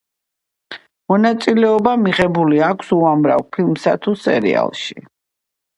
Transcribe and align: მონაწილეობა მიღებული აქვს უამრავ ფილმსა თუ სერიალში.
მონაწილეობა 1.13 1.93
მიღებული 2.07 2.65
აქვს 2.71 2.91
უამრავ 3.01 3.47
ფილმსა 3.57 3.95
თუ 4.07 4.19
სერიალში. 4.27 5.03